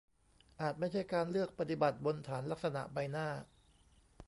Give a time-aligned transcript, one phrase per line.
[0.61, 3.27] อาจไม่ใช่การเลือกปฏิบัติบนฐานลักษณะใบหน้า